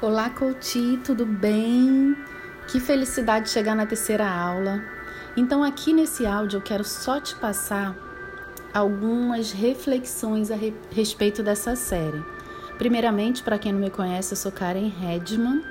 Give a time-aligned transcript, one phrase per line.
[0.00, 2.16] Olá, Couti, tudo bem?
[2.68, 4.80] Que felicidade chegar na terceira aula.
[5.36, 7.96] Então, aqui nesse áudio, eu quero só te passar
[8.72, 12.24] algumas reflexões a re respeito dessa série.
[12.78, 15.64] Primeiramente, para quem não me conhece, eu sou Karen Redman.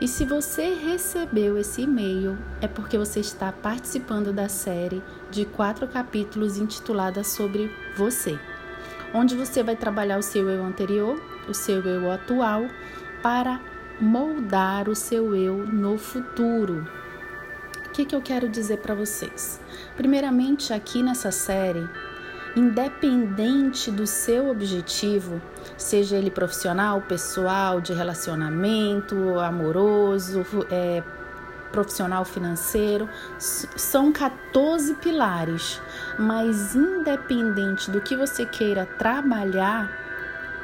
[0.00, 5.86] E se você recebeu esse e-mail, é porque você está participando da série de quatro
[5.86, 8.40] capítulos intitulada sobre você,
[9.12, 12.64] onde você vai trabalhar o seu eu anterior, o seu eu atual
[13.22, 13.60] para
[14.00, 16.86] moldar o seu eu no futuro.
[17.86, 19.60] O que, que eu quero dizer para vocês?
[19.96, 21.88] Primeiramente, aqui nessa série,
[22.54, 25.40] independente do seu objetivo,
[25.76, 31.02] seja ele profissional, pessoal, de relacionamento, amoroso, é,
[31.72, 33.08] profissional financeiro,
[33.38, 35.80] são 14 pilares,
[36.18, 40.07] mas independente do que você queira trabalhar,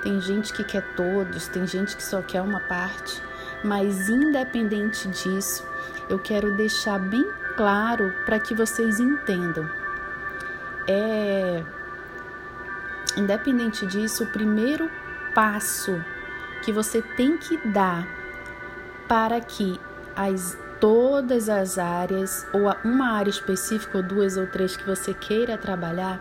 [0.05, 3.21] tem gente que quer todos, tem gente que só quer uma parte,
[3.65, 5.67] mas independente disso,
[6.11, 9.69] eu quero deixar bem claro para que vocês entendam.
[10.87, 11.65] É
[13.17, 14.91] independente disso, o primeiro
[15.35, 16.05] passo
[16.63, 18.07] que você tem que dar
[19.09, 19.81] para que
[20.15, 25.57] as todas as áreas ou uma área específica ou duas ou três que você queira
[25.57, 26.21] trabalhar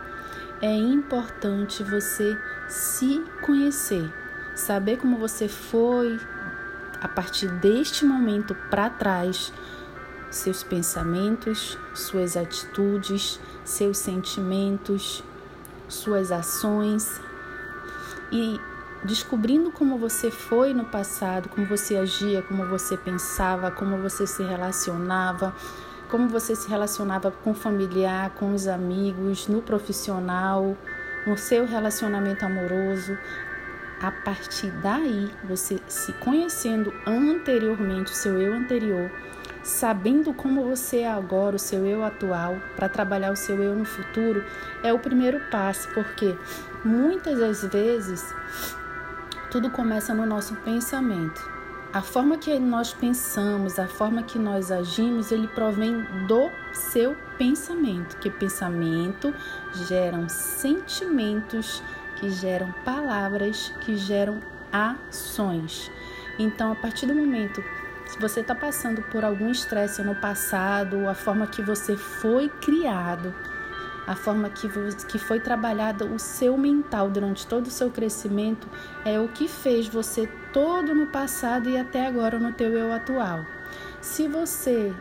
[0.64, 4.10] é importante você se conhecer,
[4.54, 6.18] saber como você foi
[7.02, 9.52] a partir deste momento para trás,
[10.30, 15.22] seus pensamentos, suas atitudes, seus sentimentos,
[15.86, 17.20] suas ações.
[18.32, 18.58] E
[19.04, 24.42] descobrindo como você foi no passado, como você agia, como você pensava, como você se
[24.42, 25.54] relacionava,
[26.14, 30.76] como você se relacionava com o familiar, com os amigos, no profissional,
[31.26, 33.18] no seu relacionamento amoroso.
[34.00, 39.10] A partir daí, você se conhecendo anteriormente, o seu eu anterior,
[39.64, 43.84] sabendo como você é agora, o seu eu atual, para trabalhar o seu eu no
[43.84, 44.44] futuro,
[44.84, 46.38] é o primeiro passo, porque
[46.84, 48.24] muitas das vezes
[49.50, 51.53] tudo começa no nosso pensamento.
[51.94, 58.16] A forma que nós pensamos, a forma que nós agimos, ele provém do seu pensamento,
[58.16, 59.32] que pensamento
[59.86, 61.80] geram sentimentos,
[62.16, 64.40] que geram palavras, que geram
[64.72, 65.88] ações.
[66.36, 67.62] Então, a partir do momento
[68.06, 73.34] se você está passando por algum estresse no passado, a forma que você foi criado,
[74.06, 74.68] a forma que,
[75.08, 78.68] que foi trabalhada o seu mental durante todo o seu crescimento
[79.04, 83.44] é o que fez você todo no passado e até agora no teu eu atual.
[84.00, 84.94] Se você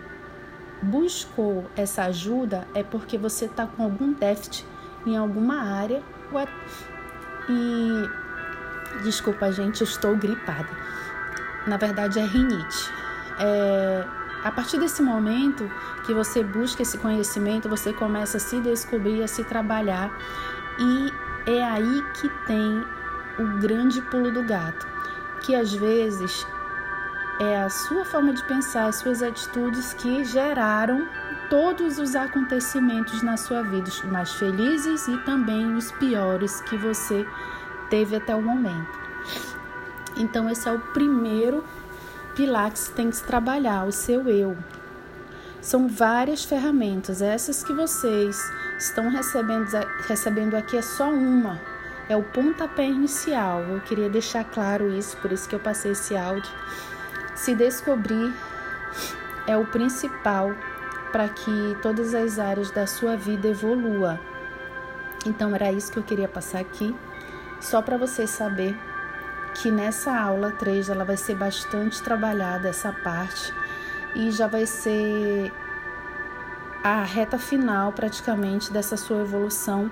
[0.82, 4.66] buscou essa ajuda é porque você está com algum déficit
[5.06, 6.02] em alguma área
[7.50, 10.70] e desculpa gente, eu estou gripada.
[11.68, 12.92] Na verdade é rinite.
[13.40, 14.06] É,
[14.44, 15.72] a partir desse momento
[16.06, 20.12] que você busca esse conhecimento, você começa a se descobrir, a se trabalhar
[20.78, 21.14] e
[21.50, 22.84] é aí que tem
[23.40, 24.88] o grande pulo do gato,
[25.42, 26.46] que às vezes
[27.40, 31.08] é a sua forma de pensar, as suas atitudes que geraram
[31.50, 37.26] todos os acontecimentos na sua vida, os mais felizes e também os piores que você
[37.90, 39.00] teve até o momento.
[40.16, 41.64] Então, esse é o primeiro
[42.36, 44.58] você tem que trabalhar, o seu eu.
[45.62, 48.38] São várias ferramentas, essas que vocês
[48.78, 49.68] estão recebendo,
[50.08, 51.62] recebendo aqui é só uma,
[52.10, 53.62] é o pontapé inicial.
[53.62, 56.52] Eu queria deixar claro isso, por isso que eu passei esse áudio.
[57.36, 58.34] Se descobrir
[59.48, 60.52] é o principal
[61.12, 64.20] para que todas as áreas da sua vida evolua.
[65.26, 66.94] Então era isso que eu queria passar aqui,
[67.62, 68.76] só para você saber
[69.54, 73.54] que nessa aula 3 ela vai ser bastante trabalhada essa parte
[74.16, 75.52] e já vai ser
[76.84, 79.90] a reta final praticamente dessa sua evolução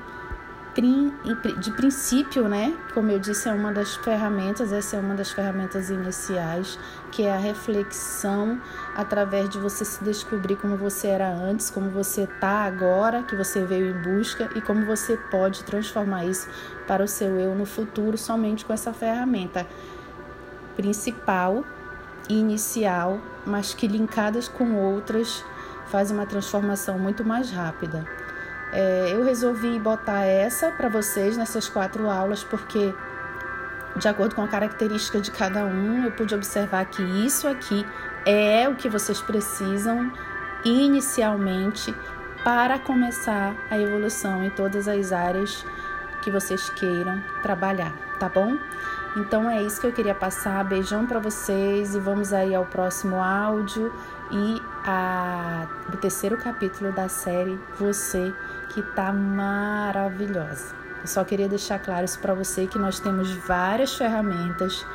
[0.74, 2.74] de princípio, né?
[2.94, 6.80] Como eu disse, é uma das ferramentas, essa é uma das ferramentas iniciais,
[7.12, 8.60] que é a reflexão
[8.96, 13.66] através de você se descobrir como você era antes, como você está agora, que você
[13.66, 16.48] veio em busca e como você pode transformar isso
[16.88, 19.68] para o seu eu no futuro somente com essa ferramenta
[20.78, 21.66] principal
[22.30, 25.44] inicial, mas que linkadas com outras
[25.88, 28.21] faz uma transformação muito mais rápida.
[28.72, 32.94] É, eu resolvi botar essa para vocês nessas quatro aulas porque,
[33.98, 37.86] de acordo com a característica de cada um, eu pude observar que isso aqui
[38.26, 40.12] é o que vocês precisam
[40.64, 41.94] inicialmente
[42.44, 45.66] para começar a evolução em todas as áreas
[46.22, 48.58] que vocês queiram trabalhar, tá bom?
[49.18, 50.64] Então é isso que eu queria passar.
[50.64, 53.94] Beijão para vocês e vamos aí ao próximo áudio
[54.32, 58.34] e a, o terceiro capítulo da série Você
[58.70, 60.76] que tá maravilhosa.
[61.02, 64.86] Eu só queria deixar claro isso para você que nós temos várias ferramentas.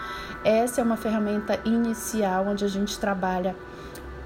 [0.44, 3.56] Essa é uma ferramenta inicial onde a gente trabalha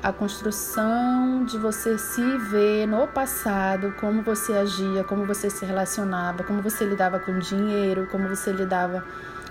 [0.02, 6.42] a construção de você se ver no passado, como você agia, como você se relacionava,
[6.42, 9.04] como você lidava com dinheiro, como você lidava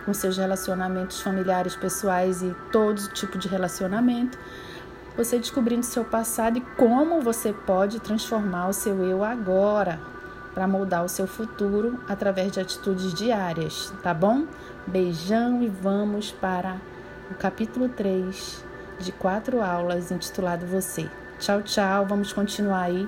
[0.06, 4.38] com seus relacionamentos familiares, pessoais e todo tipo de relacionamento.
[5.18, 10.00] Você descobrindo seu passado e como você pode transformar o seu eu agora
[10.54, 14.46] para moldar o seu futuro através de atitudes diárias, tá bom?
[14.88, 16.78] Beijão e vamos para
[17.30, 18.64] o capítulo 3
[19.00, 21.10] de quatro aulas intitulado Você.
[21.40, 22.06] Tchau, tchau.
[22.06, 23.08] Vamos continuar aí